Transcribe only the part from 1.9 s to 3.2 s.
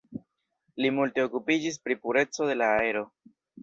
pureco de la aero.